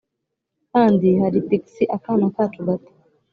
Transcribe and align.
kandi 0.71 1.07
hari 1.21 1.39
pixie 1.47 1.91
akana 1.95 2.27
kacu 2.35 2.59
gato. 2.67 2.91